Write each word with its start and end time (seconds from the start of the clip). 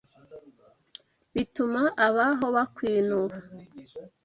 Bituma 1.33 1.81
ab’aho 2.05 2.45
bakwinuba 2.55 3.37